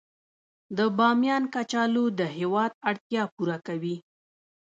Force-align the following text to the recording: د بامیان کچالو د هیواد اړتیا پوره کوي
د 0.77 0.79
بامیان 0.97 1.43
کچالو 1.53 2.03
د 2.19 2.21
هیواد 2.37 2.71
اړتیا 2.89 3.23
پوره 3.35 3.57
کوي 3.67 3.95